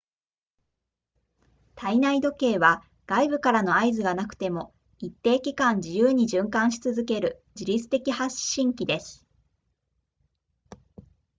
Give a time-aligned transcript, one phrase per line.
[1.75, 9.23] 体内時計は外部からの合図がなくても一定期間自由に循環し続ける自立的発振器です